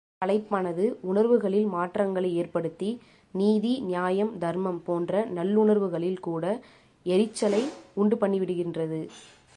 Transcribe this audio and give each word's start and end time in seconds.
களைப்பானது 0.21 0.83
உணர்வுகளில் 1.01 1.67
மாற்றங்களை 1.67 2.29
ஏற்படுத்தி 2.35 2.89
நீதி 3.33 3.73
நியாயம் 3.81 4.31
தர்மம் 4.39 4.81
போன்ற 4.83 5.25
நல்லுணர்வுகளில் 5.35 6.19
கூட 6.19 6.45
எரிச்சலை 7.05 7.61
உண்டுபண்ணி 7.97 8.39
விடுகின்றது. 8.41 8.99